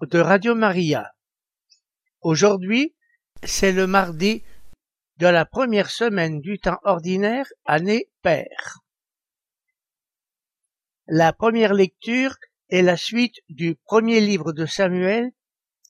de 0.00 0.18
Radio 0.18 0.54
Maria. 0.56 1.14
Aujourd'hui, 2.20 2.94
c'est 3.44 3.72
le 3.72 3.86
mardi 3.86 4.42
de 5.18 5.28
la 5.28 5.44
première 5.46 5.88
semaine 5.88 6.40
du 6.40 6.58
temps 6.58 6.80
ordinaire, 6.82 7.46
année 7.64 8.10
paire. 8.20 8.80
La 11.06 11.32
première 11.32 11.74
lecture 11.74 12.36
est 12.70 12.82
la 12.82 12.96
suite 12.96 13.36
du 13.48 13.76
premier 13.76 14.20
livre 14.20 14.52
de 14.52 14.66
Samuel, 14.66 15.30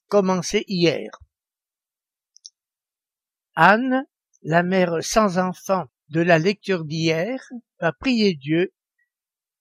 commencé 0.08 0.64
hier. 0.68 1.10
Anne, 3.54 4.04
la 4.42 4.62
mère 4.62 5.02
sans 5.02 5.38
enfant 5.38 5.86
de 6.08 6.20
la 6.20 6.38
lecture 6.38 6.84
d'hier, 6.84 7.40
va 7.80 7.92
prier 7.92 8.34
Dieu 8.34 8.74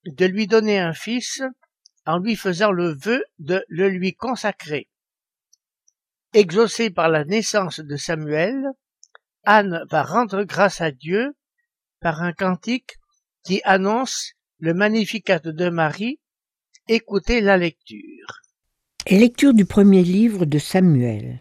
de 0.05 0.26
lui 0.26 0.48
donner 0.48 0.80
un 0.80 0.94
fils 0.94 1.41
en 2.05 2.18
lui 2.18 2.35
faisant 2.35 2.71
le 2.71 2.93
vœu 2.93 3.23
de 3.40 3.63
le 3.68 3.90
lui 3.90 4.13
consacrer. 4.13 4.90
Exaucée 6.34 6.90
par 6.90 7.10
la 7.10 7.26
naissance 7.26 7.79
de 7.79 7.95
Samuel, 7.95 8.65
Anne 9.43 9.85
va 9.90 10.04
rendre 10.04 10.43
grâce 10.43 10.82
à 10.82 10.91
Dieu 10.91 11.35
par 11.99 12.21
un 12.21 12.34
cantique 12.34 12.98
qui 13.43 13.62
annonce 13.63 14.34
le 14.60 14.73
Magnificat 14.73 15.40
de 15.40 15.70
Marie. 15.70 16.20
Écoutez 16.87 17.41
la 17.41 17.57
lecture. 17.57 18.41
Lecture 19.10 19.54
du 19.54 19.65
premier 19.65 20.04
livre 20.04 20.45
de 20.45 20.60
Samuel. 20.60 21.40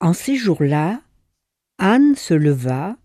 En 0.00 0.12
ces 0.12 0.36
jours-là, 0.36 1.02
Anne 1.78 2.14
se 2.14 2.34
leva 2.34 2.96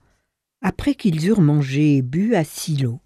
après 0.61 0.95
qu'ils 0.95 1.27
eurent 1.27 1.41
mangé 1.41 1.97
et 1.97 2.01
bu 2.01 2.35
à 2.35 2.43
Silo. 2.43 2.99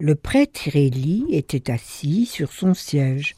Le 0.00 0.14
prêtre 0.14 0.76
Élie 0.76 1.26
était 1.30 1.72
assis 1.72 2.24
sur 2.24 2.52
son 2.52 2.72
siège 2.72 3.34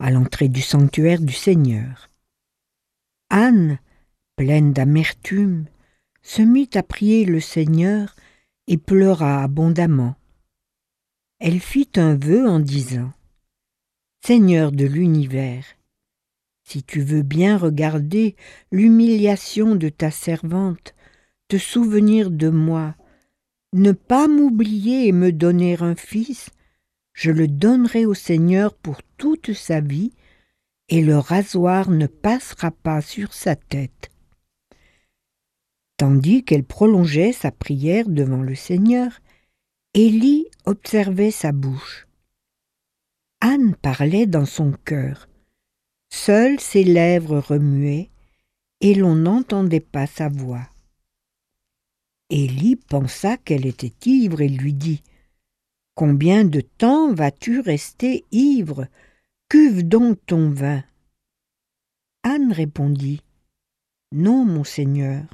à 0.00 0.10
l'entrée 0.10 0.48
du 0.48 0.60
sanctuaire 0.60 1.20
du 1.20 1.32
Seigneur. 1.32 2.10
Anne, 3.30 3.78
pleine 4.34 4.72
d'amertume, 4.72 5.66
se 6.20 6.42
mit 6.42 6.68
à 6.74 6.82
prier 6.82 7.24
le 7.24 7.38
Seigneur 7.38 8.16
et 8.66 8.78
pleura 8.78 9.44
abondamment. 9.44 10.16
Elle 11.38 11.60
fit 11.60 11.90
un 11.94 12.16
vœu 12.16 12.48
en 12.48 12.58
disant 12.58 13.12
Seigneur 14.24 14.72
de 14.72 14.86
l'univers, 14.86 15.64
si 16.64 16.82
tu 16.82 17.00
veux 17.00 17.22
bien 17.22 17.56
regarder 17.56 18.34
l'humiliation 18.72 19.76
de 19.76 19.88
ta 19.88 20.10
servante, 20.10 20.96
te 21.46 21.58
souvenir 21.58 22.32
de 22.32 22.48
moi 22.48 22.96
ne 23.72 23.92
pas 23.92 24.28
m'oublier 24.28 25.08
et 25.08 25.12
me 25.12 25.32
donner 25.32 25.76
un 25.80 25.94
fils, 25.94 26.50
je 27.12 27.30
le 27.30 27.48
donnerai 27.48 28.06
au 28.06 28.14
Seigneur 28.14 28.74
pour 28.74 29.02
toute 29.16 29.52
sa 29.52 29.80
vie, 29.80 30.12
et 30.88 31.02
le 31.02 31.18
rasoir 31.18 31.90
ne 31.90 32.06
passera 32.06 32.70
pas 32.70 33.00
sur 33.00 33.32
sa 33.32 33.56
tête. 33.56 34.10
Tandis 35.96 36.44
qu'elle 36.44 36.64
prolongeait 36.64 37.32
sa 37.32 37.50
prière 37.50 38.08
devant 38.08 38.42
le 38.42 38.54
Seigneur, 38.54 39.20
Élie 39.94 40.46
observait 40.64 41.30
sa 41.30 41.52
bouche. 41.52 42.06
Anne 43.40 43.74
parlait 43.74 44.26
dans 44.26 44.46
son 44.46 44.72
cœur. 44.72 45.28
Seules 46.10 46.60
ses 46.60 46.84
lèvres 46.84 47.38
remuaient, 47.38 48.10
et 48.80 48.94
l'on 48.94 49.14
n'entendait 49.14 49.80
pas 49.80 50.06
sa 50.06 50.28
voix. 50.28 50.71
Élie 52.34 52.76
pensa 52.76 53.36
qu'elle 53.36 53.66
était 53.66 53.92
ivre 54.06 54.40
et 54.40 54.48
lui 54.48 54.72
dit 54.72 55.02
Combien 55.94 56.46
de 56.46 56.62
temps 56.62 57.12
vas-tu 57.12 57.60
rester 57.60 58.24
ivre? 58.32 58.88
Cuve 59.50 59.86
donc 59.86 60.18
ton 60.24 60.48
vin. 60.48 60.82
Anne 62.22 62.50
répondit 62.50 63.20
Non, 64.12 64.46
mon 64.46 64.64
Seigneur, 64.64 65.24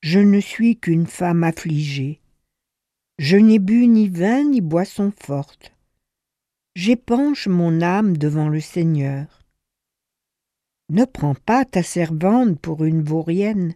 je 0.00 0.18
ne 0.18 0.40
suis 0.40 0.78
qu'une 0.78 1.06
femme 1.06 1.44
affligée. 1.44 2.22
Je 3.18 3.36
n'ai 3.36 3.58
bu 3.58 3.86
ni 3.86 4.08
vin 4.08 4.44
ni 4.44 4.62
boisson 4.62 5.12
forte. 5.14 5.74
J'épanche 6.74 7.48
mon 7.48 7.82
âme 7.82 8.16
devant 8.16 8.48
le 8.48 8.60
Seigneur. 8.60 9.42
Ne 10.88 11.04
prends 11.04 11.34
pas 11.34 11.66
ta 11.66 11.82
servante 11.82 12.58
pour 12.58 12.84
une 12.84 13.02
vaurienne, 13.02 13.74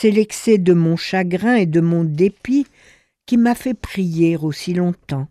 c'est 0.00 0.10
l'excès 0.10 0.58
de 0.58 0.72
mon 0.72 0.96
chagrin 0.96 1.56
et 1.56 1.66
de 1.66 1.80
mon 1.80 2.04
dépit 2.04 2.66
qui 3.26 3.36
m'a 3.36 3.54
fait 3.54 3.74
prier 3.74 4.36
aussi 4.36 4.72
longtemps. 4.72 5.28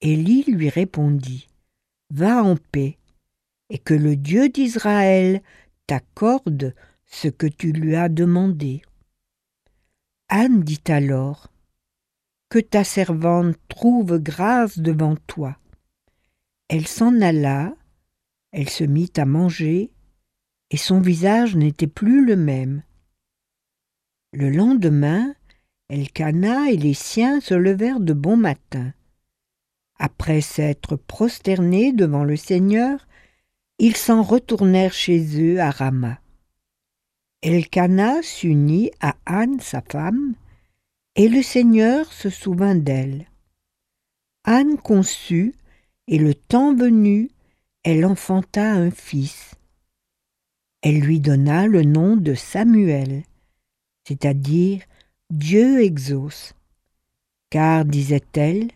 Élie 0.00 0.44
lui 0.44 0.68
répondit 0.68 1.48
Va 2.12 2.42
en 2.42 2.56
paix, 2.56 2.98
et 3.70 3.78
que 3.78 3.94
le 3.94 4.16
Dieu 4.16 4.48
d'Israël 4.48 5.42
t'accorde 5.86 6.74
ce 7.06 7.28
que 7.28 7.46
tu 7.46 7.72
lui 7.72 7.96
as 7.96 8.08
demandé. 8.08 8.82
Anne 10.28 10.62
dit 10.62 10.82
alors 10.88 11.50
Que 12.48 12.58
ta 12.58 12.84
servante 12.84 13.56
trouve 13.68 14.18
grâce 14.18 14.78
devant 14.78 15.16
toi. 15.26 15.56
Elle 16.68 16.86
s'en 16.86 17.20
alla, 17.20 17.74
elle 18.52 18.68
se 18.68 18.84
mit 18.84 19.12
à 19.16 19.24
manger, 19.24 19.90
et 20.70 20.76
son 20.76 21.00
visage 21.00 21.56
n'était 21.56 21.86
plus 21.86 22.24
le 22.24 22.36
même. 22.36 22.82
Le 24.32 24.48
lendemain, 24.48 25.34
Elkana 25.88 26.70
et 26.70 26.76
les 26.76 26.94
siens 26.94 27.40
se 27.40 27.54
levèrent 27.54 27.98
de 27.98 28.12
bon 28.12 28.36
matin. 28.36 28.92
Après 29.98 30.40
s'être 30.40 30.94
prosternés 30.94 31.92
devant 31.92 32.22
le 32.22 32.36
Seigneur, 32.36 33.08
ils 33.80 33.96
s'en 33.96 34.22
retournèrent 34.22 34.92
chez 34.92 35.42
eux 35.42 35.60
à 35.60 35.70
Rama. 35.70 36.20
Elkana 37.42 38.22
s'unit 38.22 38.92
à 39.00 39.16
Anne 39.26 39.58
sa 39.58 39.80
femme, 39.80 40.34
et 41.16 41.28
le 41.28 41.42
Seigneur 41.42 42.12
se 42.12 42.30
souvint 42.30 42.76
d'elle. 42.76 43.26
Anne 44.44 44.76
conçut, 44.76 45.54
et 46.06 46.18
le 46.18 46.34
temps 46.34 46.72
venu, 46.72 47.30
elle 47.82 48.06
enfanta 48.06 48.74
un 48.74 48.92
fils. 48.92 49.56
Elle 50.82 51.00
lui 51.00 51.18
donna 51.18 51.66
le 51.66 51.82
nom 51.82 52.16
de 52.16 52.34
Samuel 52.34 53.24
c'est-à-dire 54.10 54.82
Dieu 55.30 55.84
exauce. 55.84 56.54
Car, 57.48 57.84
disait-elle, 57.84 58.72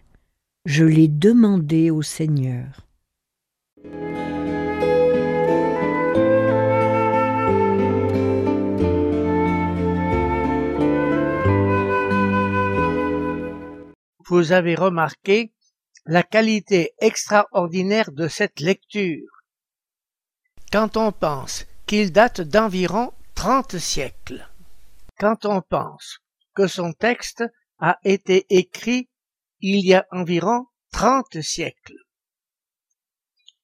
je 0.65 0.84
l'ai 0.84 1.09
demandé 1.09 1.91
au 1.91 2.03
Seigneur. 2.03 2.87
Vous 14.28 14.53
avez 14.53 14.77
remarqué 14.77 15.53
la 16.07 16.22
qualité 16.22 16.92
extraordinaire 17.01 18.13
de 18.13 18.28
cette 18.28 18.60
lecture. 18.60 19.42
Quand 20.71 20.97
on 20.97 21.10
pense 21.10 21.66
qu'il 21.87 22.13
date 22.13 22.41
d'environ 22.41 23.13
trente 23.34 23.78
siècles 23.78 24.48
quand 25.19 25.45
on 25.47 25.63
pense 25.63 26.19
que 26.55 26.66
son 26.66 26.93
texte 26.93 27.45
a 27.78 27.99
été 28.05 28.47
écrit 28.51 29.09
il 29.61 29.84
y 29.84 29.95
a 29.95 30.07
environ 30.11 30.66
trente 30.91 31.41
siècles. 31.41 31.99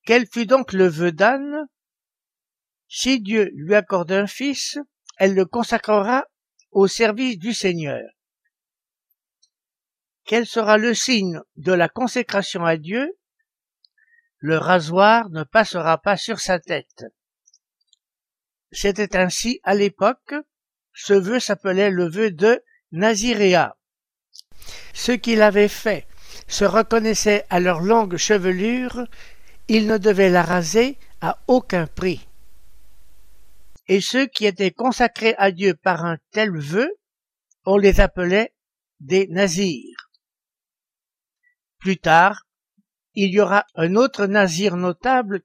Quel 0.04 0.26
fut 0.26 0.46
donc 0.46 0.72
le 0.72 0.88
vœu 0.88 1.12
d'Anne? 1.12 1.66
Si 2.88 3.20
Dieu 3.20 3.50
lui 3.54 3.74
accorde 3.74 4.10
un 4.12 4.26
fils, 4.26 4.78
elle 5.18 5.34
le 5.34 5.44
consacrera 5.44 6.24
au 6.70 6.86
service 6.86 7.38
du 7.38 7.52
Seigneur. 7.54 8.02
Quel 10.24 10.46
sera 10.46 10.78
le 10.78 10.94
signe 10.94 11.40
de 11.56 11.72
la 11.72 11.88
consécration 11.88 12.64
à 12.64 12.76
Dieu? 12.76 13.16
Le 14.38 14.56
rasoir 14.56 15.28
ne 15.30 15.44
passera 15.44 15.98
pas 15.98 16.16
sur 16.16 16.40
sa 16.40 16.58
tête. 16.58 17.04
C'était 18.72 19.16
ainsi 19.16 19.60
à 19.64 19.74
l'époque 19.74 20.34
ce 21.02 21.14
vœu 21.14 21.40
s'appelait 21.40 21.90
le 21.90 22.08
vœu 22.08 22.30
de 22.30 22.62
Naziréa. 22.92 23.76
Ceux 24.92 25.16
qui 25.16 25.34
l'avaient 25.34 25.68
fait 25.68 26.06
se 26.46 26.64
reconnaissaient 26.64 27.46
à 27.48 27.58
leur 27.58 27.80
longue 27.80 28.16
chevelure, 28.16 29.06
ils 29.68 29.86
ne 29.86 29.96
devaient 29.96 30.28
la 30.28 30.42
raser 30.42 30.98
à 31.22 31.38
aucun 31.46 31.86
prix. 31.86 32.28
Et 33.88 34.02
ceux 34.02 34.26
qui 34.26 34.44
étaient 34.44 34.72
consacrés 34.72 35.34
à 35.38 35.52
Dieu 35.52 35.74
par 35.74 36.04
un 36.04 36.18
tel 36.32 36.56
vœu, 36.58 36.90
on 37.64 37.78
les 37.78 38.00
appelait 38.00 38.52
des 39.00 39.26
nazirs. 39.28 40.10
Plus 41.78 41.96
tard, 41.96 42.46
il 43.14 43.32
y 43.32 43.40
aura 43.40 43.64
un 43.74 43.96
autre 43.96 44.26
nazir 44.26 44.76
notable, 44.76 45.40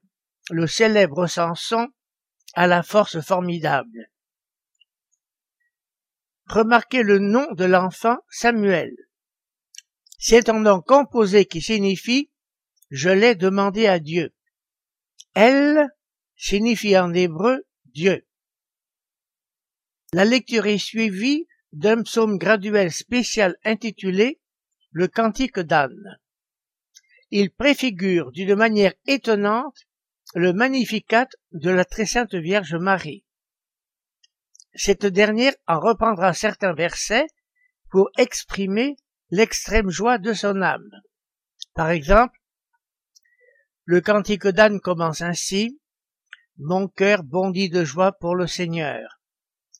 le 0.50 0.66
célèbre 0.66 1.26
Samson, 1.26 1.88
à 2.54 2.66
la 2.66 2.82
force 2.82 3.20
formidable. 3.20 4.10
Remarquez 6.56 7.02
le 7.02 7.18
nom 7.18 7.52
de 7.52 7.66
l'enfant 7.66 8.16
Samuel. 8.30 8.90
C'est 10.18 10.48
un 10.48 10.58
nom 10.58 10.80
composé 10.80 11.44
qui 11.44 11.60
signifie 11.60 12.30
je 12.88 13.10
l'ai 13.10 13.34
demandé 13.34 13.86
à 13.86 13.98
Dieu. 13.98 14.32
Elle 15.34 15.86
signifie 16.34 16.96
en 16.96 17.12
hébreu 17.12 17.66
Dieu. 17.84 18.26
La 20.14 20.24
lecture 20.24 20.64
est 20.64 20.78
suivie 20.78 21.46
d'un 21.72 22.02
psaume 22.02 22.38
graduel 22.38 22.90
spécial 22.90 23.58
intitulé 23.62 24.40
Le 24.92 25.08
Cantique 25.08 25.60
d'Anne. 25.60 26.18
Il 27.30 27.50
préfigure 27.50 28.32
d'une 28.32 28.54
manière 28.54 28.94
étonnante 29.06 29.80
le 30.34 30.54
Magnificat 30.54 31.28
de 31.52 31.68
la 31.68 31.84
très 31.84 32.06
sainte 32.06 32.34
Vierge 32.34 32.76
Marie. 32.76 33.25
Cette 34.76 35.06
dernière 35.06 35.54
en 35.66 35.80
reprendra 35.80 36.34
certains 36.34 36.74
versets 36.74 37.26
pour 37.90 38.10
exprimer 38.18 38.96
l'extrême 39.30 39.88
joie 39.88 40.18
de 40.18 40.34
son 40.34 40.60
âme. 40.60 40.90
Par 41.74 41.90
exemple, 41.90 42.38
le 43.84 44.02
cantique 44.02 44.46
d'Anne 44.46 44.80
commence 44.80 45.22
ainsi. 45.22 45.80
Mon 46.58 46.88
cœur 46.88 47.22
bondit 47.22 47.70
de 47.70 47.84
joie 47.84 48.12
pour 48.12 48.34
le 48.34 48.46
Seigneur. 48.46 49.20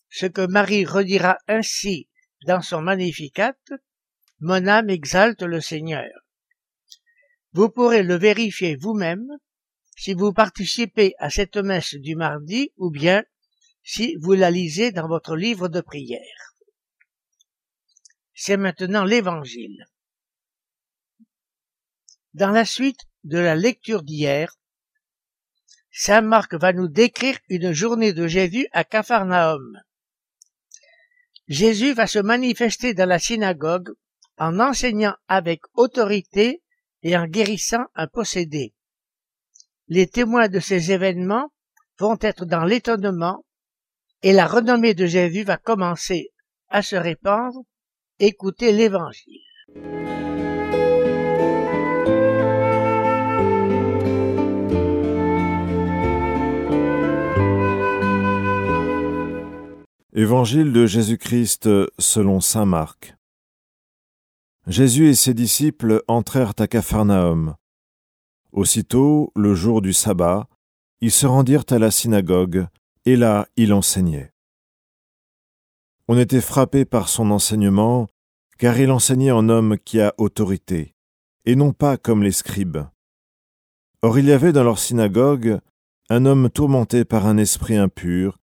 Ce 0.09 0.27
que 0.27 0.47
Marie 0.47 0.87
redira 0.87 1.37
ainsi 1.47 2.09
dans 2.47 2.63
son 2.63 2.81
Magnificat, 2.81 3.57
mon 4.41 4.67
âme 4.67 4.91
exalte 4.91 5.43
le 5.43 5.61
Seigneur. 5.61 6.11
Vous 7.53 7.69
pourrez 7.69 8.03
le 8.03 8.17
vérifier 8.17 8.77
vous-même 8.77 9.29
si 9.97 10.15
vous 10.15 10.33
participez 10.33 11.15
à 11.19 11.29
cette 11.29 11.57
messe 11.57 11.95
du 11.95 12.15
mardi 12.15 12.73
ou 12.77 12.91
bien 12.91 13.25
si 13.89 14.17
vous 14.17 14.33
la 14.33 14.51
lisez 14.51 14.91
dans 14.91 15.07
votre 15.07 15.37
livre 15.37 15.69
de 15.69 15.81
prière. 15.81 16.57
C'est 18.35 18.57
maintenant 18.57 19.05
l'Évangile. 19.05 19.87
Dans 22.35 22.51
la 22.51 22.65
suite 22.65 23.03
de 23.23 23.39
la 23.39 23.55
lecture 23.55 24.03
d'hier, 24.03 24.53
Saint 25.93 26.21
Marc 26.21 26.55
va 26.55 26.73
nous 26.73 26.89
décrire 26.89 27.39
une 27.49 27.73
journée 27.73 28.13
de 28.13 28.27
Jésus 28.27 28.67
à 28.73 28.83
Capharnaüm. 28.83 29.81
Jésus 31.47 31.95
va 31.95 32.09
se 32.09 32.19
manifester 32.19 32.93
dans 32.93 33.09
la 33.09 33.21
synagogue 33.21 33.91
en 34.37 34.59
enseignant 34.59 35.15
avec 35.29 35.61
autorité 35.75 36.61
et 37.05 37.17
en 37.17 37.27
guérissant 37.27 37.87
un 37.95 38.09
possédé. 38.09 38.75
Les 39.87 40.09
témoins 40.09 40.49
de 40.49 40.59
ces 40.59 40.91
événements 40.91 41.53
vont 42.01 42.19
être 42.21 42.45
dans 42.47 42.65
l'étonnement 42.65 43.45
et 44.27 44.33
la 44.33 44.49
renommée 44.49 44.93
de 44.93 45.07
Jésus 45.07 45.45
va 45.45 45.57
commencer 45.57 46.33
à 46.69 46.83
se 46.83 46.97
répandre. 46.97 47.61
Écoutez 48.19 48.73
l'Évangile. 48.73 49.39
Évangile 60.13 60.73
de 60.73 60.87
Jésus-Christ 60.87 61.69
selon 62.01 62.41
Saint 62.41 62.67
Marc. 62.67 63.15
Jésus 64.67 65.09
et 65.09 65.15
ses 65.15 65.35
disciples 65.35 66.03
entrèrent 66.09 66.55
à 66.59 66.67
Capharnaüm. 66.67 67.55
Aussitôt, 68.51 69.31
le 69.37 69.55
jour 69.55 69.83
du 69.83 69.93
sabbat, 69.93 70.49
ils 71.01 71.13
se 71.13 71.27
rendirent 71.27 71.67
à 71.71 71.79
la 71.79 71.93
synagogue, 71.93 72.67
et 73.07 73.17
là 73.17 73.49
il 73.57 73.73
enseignait. 73.73 74.33
On 76.09 76.19
était 76.19 76.41
frappé 76.41 76.85
par 76.85 77.09
son 77.09 77.31
enseignement, 77.31 78.09
car 78.59 78.79
il 78.79 78.91
enseignait 78.91 79.31
en 79.31 79.49
homme 79.49 79.79
qui 79.79 80.01
a 80.01 80.15
autorité, 80.19 80.95
et 81.45 81.57
non 81.57 81.73
pas 81.73 81.97
comme 81.97 82.23
les 82.23 82.33
scribes. 82.33 82.85
Or 84.03 84.19
il 84.19 84.27
y 84.27 84.33
avait 84.33 84.53
dans 84.53 84.65
leur 84.65 84.79
synagogue 84.79 85.59
un 86.11 86.27
homme 86.27 86.51
tourmenté 86.51 87.05
par 87.05 87.27
un 87.27 87.39
esprit 87.39 87.77
impur, 87.77 88.39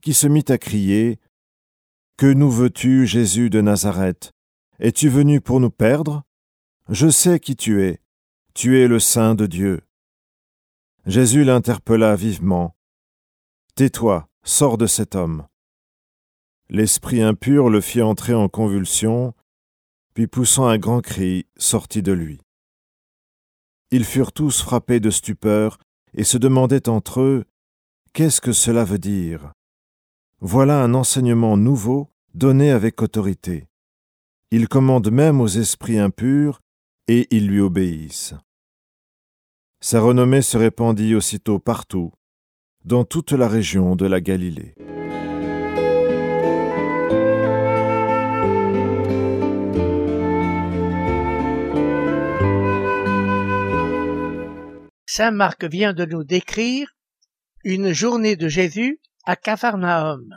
qui 0.00 0.14
se 0.14 0.26
mit 0.26 0.44
à 0.48 0.58
crier 0.58 1.18
Que 2.16 2.32
nous 2.32 2.50
veux-tu, 2.50 3.06
Jésus 3.06 3.50
de 3.50 3.60
Nazareth? 3.60 4.32
Es-tu 4.78 5.08
venu 5.08 5.40
pour 5.40 5.60
nous 5.60 5.70
perdre? 5.70 6.22
Je 6.88 7.08
sais 7.08 7.40
qui 7.40 7.56
tu 7.56 7.82
es, 7.82 8.00
tu 8.54 8.80
es 8.80 8.88
le 8.88 8.98
Saint 8.98 9.34
de 9.34 9.46
Dieu. 9.46 9.82
Jésus 11.06 11.44
l'interpella 11.44 12.16
vivement. 12.16 12.74
Tais-toi, 13.74 14.28
sors 14.44 14.76
de 14.76 14.86
cet 14.86 15.14
homme. 15.14 15.46
L'esprit 16.68 17.22
impur 17.22 17.70
le 17.70 17.80
fit 17.80 18.02
entrer 18.02 18.34
en 18.34 18.48
convulsion, 18.48 19.32
puis 20.12 20.26
poussant 20.26 20.66
un 20.66 20.76
grand 20.76 21.00
cri, 21.00 21.46
sortit 21.56 22.02
de 22.02 22.12
lui. 22.12 22.42
Ils 23.90 24.04
furent 24.04 24.32
tous 24.32 24.60
frappés 24.60 25.00
de 25.00 25.10
stupeur 25.10 25.78
et 26.12 26.24
se 26.24 26.36
demandaient 26.36 26.88
entre 26.88 27.20
eux 27.20 27.44
Qu'est-ce 28.12 28.42
que 28.42 28.52
cela 28.52 28.84
veut 28.84 28.98
dire? 28.98 29.54
Voilà 30.40 30.82
un 30.82 30.92
enseignement 30.92 31.56
nouveau 31.56 32.10
donné 32.34 32.70
avec 32.70 33.00
autorité. 33.00 33.68
Il 34.50 34.68
commande 34.68 35.10
même 35.10 35.40
aux 35.40 35.48
esprits 35.48 35.98
impurs 35.98 36.60
et 37.08 37.26
ils 37.30 37.46
lui 37.46 37.60
obéissent. 37.60 38.34
Sa 39.80 40.02
renommée 40.02 40.42
se 40.42 40.58
répandit 40.58 41.14
aussitôt 41.14 41.58
partout, 41.58 42.12
dans 42.84 43.04
toute 43.04 43.32
la 43.32 43.48
région 43.48 43.96
de 43.96 44.06
la 44.06 44.20
Galilée. 44.20 44.74
Saint 55.06 55.30
Marc 55.30 55.64
vient 55.64 55.92
de 55.92 56.06
nous 56.06 56.24
décrire 56.24 56.88
une 57.64 57.92
journée 57.92 58.34
de 58.34 58.48
Jésus 58.48 59.00
à 59.24 59.36
Capharnaüm. 59.36 60.34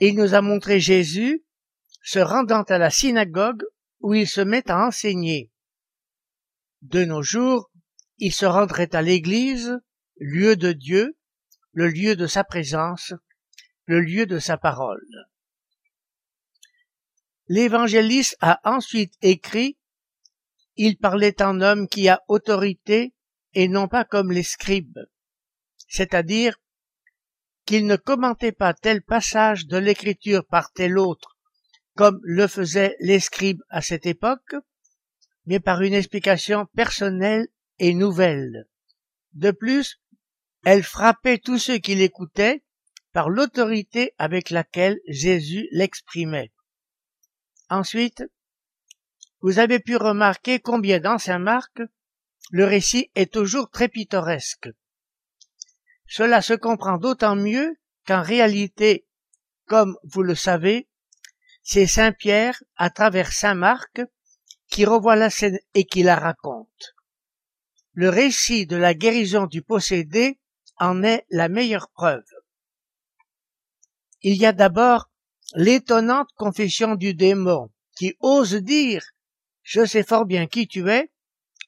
Il 0.00 0.14
nous 0.16 0.34
a 0.34 0.42
montré 0.42 0.78
Jésus 0.78 1.42
se 2.02 2.18
rendant 2.18 2.62
à 2.62 2.78
la 2.78 2.90
synagogue 2.90 3.62
où 4.00 4.14
il 4.14 4.28
se 4.28 4.42
met 4.42 4.70
à 4.70 4.86
enseigner. 4.86 5.50
De 6.82 7.04
nos 7.04 7.22
jours, 7.22 7.70
il 8.18 8.32
se 8.32 8.46
rendrait 8.46 8.94
à 8.94 9.02
l'église, 9.02 9.80
lieu 10.18 10.56
de 10.56 10.72
Dieu, 10.72 11.16
le 11.72 11.88
lieu 11.88 12.16
de 12.16 12.26
sa 12.26 12.44
présence, 12.44 13.12
le 13.84 14.00
lieu 14.00 14.26
de 14.26 14.38
sa 14.38 14.56
parole. 14.56 15.06
L'évangéliste 17.48 18.36
a 18.40 18.60
ensuite 18.64 19.14
écrit 19.22 19.78
Il 20.76 20.98
parlait 20.98 21.40
en 21.42 21.60
homme 21.60 21.88
qui 21.88 22.08
a 22.08 22.22
autorité 22.28 23.14
et 23.54 23.68
non 23.68 23.88
pas 23.88 24.04
comme 24.04 24.32
les 24.32 24.42
scribes, 24.42 24.98
c'est-à-dire 25.88 26.56
qu'il 27.64 27.86
ne 27.86 27.96
commentait 27.96 28.52
pas 28.52 28.74
tel 28.74 29.02
passage 29.02 29.66
de 29.66 29.76
l'écriture 29.76 30.44
par 30.46 30.72
tel 30.72 30.98
autre, 30.98 31.38
comme 31.94 32.20
le 32.22 32.46
faisaient 32.46 32.96
les 33.00 33.20
scribes 33.20 33.62
à 33.68 33.80
cette 33.80 34.06
époque, 34.06 34.54
mais 35.46 35.60
par 35.60 35.82
une 35.82 35.94
explication 35.94 36.66
personnelle 36.74 37.48
et 37.78 37.94
nouvelle. 37.94 38.66
De 39.32 39.50
plus, 39.50 40.00
elle 40.66 40.82
frappait 40.82 41.38
tous 41.38 41.58
ceux 41.58 41.78
qui 41.78 41.94
l'écoutaient 41.94 42.64
par 43.12 43.30
l'autorité 43.30 44.14
avec 44.18 44.50
laquelle 44.50 44.98
Jésus 45.06 45.68
l'exprimait. 45.70 46.50
Ensuite, 47.70 48.24
vous 49.42 49.60
avez 49.60 49.78
pu 49.78 49.96
remarquer 49.96 50.58
combien 50.58 50.98
dans 50.98 51.18
Saint 51.18 51.38
Marc, 51.38 51.82
le 52.50 52.64
récit 52.64 53.12
est 53.14 53.32
toujours 53.32 53.70
très 53.70 53.86
pittoresque. 53.86 54.68
Cela 56.08 56.42
se 56.42 56.54
comprend 56.54 56.98
d'autant 56.98 57.36
mieux 57.36 57.76
qu'en 58.04 58.22
réalité, 58.22 59.06
comme 59.66 59.96
vous 60.02 60.24
le 60.24 60.34
savez, 60.34 60.88
c'est 61.62 61.86
Saint 61.86 62.10
Pierre, 62.10 62.60
à 62.74 62.90
travers 62.90 63.32
Saint 63.32 63.54
Marc, 63.54 64.00
qui 64.66 64.84
revoit 64.84 65.14
la 65.14 65.30
scène 65.30 65.60
et 65.74 65.84
qui 65.84 66.02
la 66.02 66.16
raconte. 66.16 66.96
Le 67.92 68.08
récit 68.08 68.66
de 68.66 68.76
la 68.76 68.94
guérison 68.94 69.46
du 69.46 69.62
possédé 69.62 70.40
en 70.78 71.02
est 71.02 71.26
la 71.30 71.48
meilleure 71.48 71.88
preuve. 71.90 72.24
Il 74.22 74.36
y 74.36 74.46
a 74.46 74.52
d'abord 74.52 75.10
l'étonnante 75.54 76.30
confession 76.36 76.94
du 76.94 77.14
démon, 77.14 77.70
qui 77.96 78.16
ose 78.20 78.54
dire 78.54 79.04
Je 79.62 79.84
sais 79.84 80.02
fort 80.02 80.26
bien 80.26 80.46
qui 80.46 80.66
tu 80.68 80.88
es, 80.90 81.10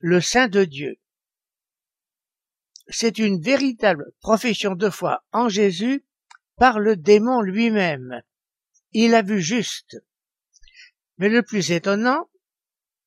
le 0.00 0.20
Saint 0.20 0.48
de 0.48 0.64
Dieu. 0.64 0.96
c'est 2.90 3.18
une 3.18 3.40
véritable 3.40 4.12
profession 4.20 4.74
de 4.74 4.88
foi 4.88 5.22
en 5.32 5.48
Jésus 5.48 6.06
par 6.56 6.78
le 6.78 6.96
démon 6.96 7.42
lui-même. 7.42 8.22
Il 8.92 9.14
a 9.14 9.22
vu 9.22 9.40
juste. 9.42 9.98
Mais 11.18 11.28
le 11.28 11.42
plus 11.42 11.70
étonnant, 11.70 12.30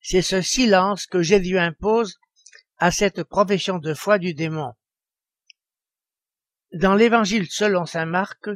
c'est 0.02 0.22
ce 0.22 0.42
silence 0.42 1.08
que 1.08 1.22
Jésus 1.22 1.58
impose 1.58 2.20
à 2.78 2.92
cette 2.92 3.24
profession 3.24 3.80
de 3.80 3.94
foi 3.94 4.20
du 4.20 4.34
démon. 4.34 4.74
Dans 6.74 6.96
l'évangile 6.96 7.50
selon 7.50 7.86
saint 7.86 8.06
Marc, 8.06 8.50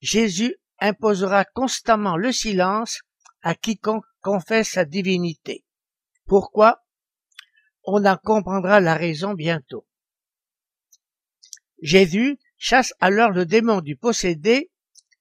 Jésus 0.00 0.56
imposera 0.78 1.44
constamment 1.44 2.16
le 2.16 2.32
silence 2.32 3.00
à 3.42 3.54
quiconque 3.54 4.04
confesse 4.20 4.70
sa 4.70 4.84
divinité. 4.84 5.64
Pourquoi? 6.26 6.84
On 7.84 8.04
en 8.04 8.16
comprendra 8.16 8.80
la 8.80 8.94
raison 8.94 9.34
bientôt. 9.34 9.86
Jésus 11.82 12.38
chasse 12.56 12.92
alors 13.00 13.30
le 13.30 13.46
démon 13.46 13.80
du 13.80 13.96
possédé, 13.96 14.70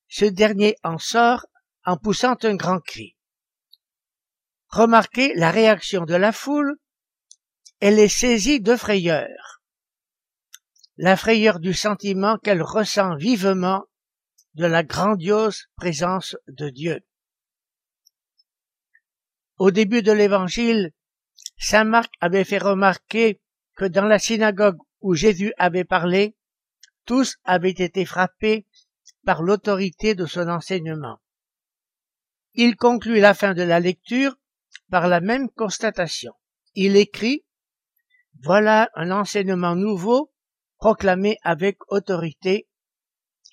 ce 0.08 0.26
dernier 0.26 0.76
en 0.84 0.98
sort 0.98 1.48
en 1.86 1.98
poussant 1.98 2.36
un 2.44 2.56
grand 2.56 2.80
cri. 2.80 3.16
Remarquez 4.68 5.34
la 5.34 5.50
réaction 5.50 6.06
de 6.06 6.14
la 6.16 6.32
foule, 6.32 6.78
elle 7.80 7.98
est 7.98 8.08
saisie 8.08 8.60
de 8.60 8.76
frayeur. 8.76 9.59
La 11.02 11.16
frayeur 11.16 11.62
du 11.62 11.74
sentiment 11.74 12.38
qu'elle 12.40 12.62
ressent 12.62 13.16
vivement 13.16 13.86
de 14.56 14.66
la 14.66 14.84
grandiose 14.84 15.68
présence 15.78 16.36
de 16.50 16.70
Dieu. 16.70 17.00
Au 19.60 19.72
début 19.72 20.02
de 20.02 20.12
l'évangile, 20.12 20.92
Saint 21.58 21.86
Marc 21.86 22.12
avait 22.20 22.44
fait 22.44 22.58
remarquer 22.58 23.40
que 23.78 23.86
dans 23.86 24.04
la 24.04 24.20
synagogue 24.20 24.76
où 25.00 25.14
Jésus 25.14 25.54
avait 25.58 25.86
parlé, 25.86 26.36
tous 27.06 27.38
avaient 27.46 27.70
été 27.70 28.04
frappés 28.04 28.68
par 29.24 29.42
l'autorité 29.42 30.16
de 30.16 30.26
son 30.26 30.50
enseignement. 30.50 31.22
Il 32.56 32.76
conclut 32.76 33.22
la 33.22 33.34
fin 33.34 33.54
de 33.54 33.64
la 33.64 33.80
lecture 33.80 34.36
par 34.92 35.08
la 35.08 35.22
même 35.22 35.50
constatation. 35.50 36.34
Il 36.76 36.98
écrit 36.98 37.46
Voilà 38.44 38.90
un 38.96 39.12
enseignement 39.12 39.78
nouveau 39.78 40.34
proclamé 40.80 41.38
avec 41.44 41.78
autorité 41.92 42.68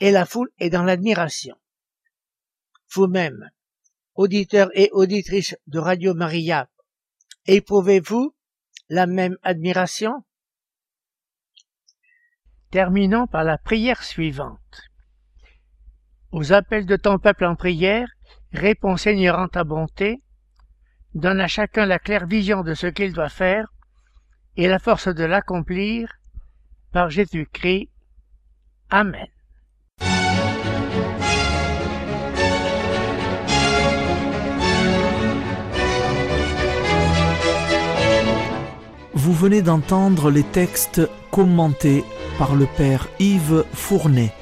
et 0.00 0.10
la 0.12 0.24
foule 0.24 0.50
est 0.58 0.70
dans 0.70 0.84
l'admiration. 0.84 1.56
Vous-même, 2.94 3.50
auditeurs 4.14 4.70
et 4.74 4.90
auditrices 4.92 5.56
de 5.66 5.80
Radio 5.80 6.14
Maria, 6.14 6.68
éprouvez-vous 7.46 8.34
la 8.88 9.06
même 9.06 9.36
admiration? 9.42 10.24
Terminons 12.70 13.26
par 13.26 13.42
la 13.42 13.58
prière 13.58 14.04
suivante. 14.04 14.82
Aux 16.30 16.52
appels 16.52 16.86
de 16.86 16.96
ton 16.96 17.18
peuple 17.18 17.44
en 17.44 17.56
prière, 17.56 18.08
réponds 18.52 18.96
Seigneur 18.96 19.38
en 19.38 19.48
ta 19.48 19.64
bonté, 19.64 20.22
donne 21.14 21.40
à 21.40 21.48
chacun 21.48 21.86
la 21.86 21.98
claire 21.98 22.26
vision 22.26 22.62
de 22.62 22.74
ce 22.74 22.86
qu'il 22.86 23.12
doit 23.12 23.30
faire 23.30 23.72
et 24.56 24.68
la 24.68 24.78
force 24.78 25.08
de 25.08 25.24
l'accomplir 25.24 26.12
par 26.96 27.10
Jésus-Christ. 27.10 27.90
Amen. 28.88 29.26
Vous 39.12 39.34
venez 39.34 39.60
d'entendre 39.60 40.30
les 40.30 40.42
textes 40.42 41.02
commentés 41.30 42.02
par 42.38 42.54
le 42.54 42.64
Père 42.78 43.08
Yves 43.18 43.66
Fournet. 43.74 44.32